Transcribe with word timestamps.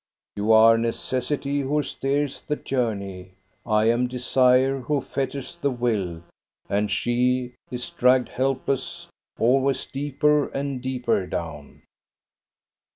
You 0.35 0.51
are 0.51 0.79
necessity, 0.79 1.59
who 1.59 1.83
steers 1.83 2.41
the 2.41 2.55
journey. 2.55 3.33
I 3.67 3.85
am 3.91 4.07
desire, 4.07 4.79
who 4.79 4.99
fetters 4.99 5.57
the 5.57 5.69
will, 5.69 6.23
and 6.67 6.91
she 6.91 7.53
is 7.69 7.87
dragged 7.91 8.29
helpless, 8.29 9.07
always 9.37 9.85
deeper 9.85 10.47
and 10.47 10.81
deeper 10.81 11.27
down." 11.27 11.83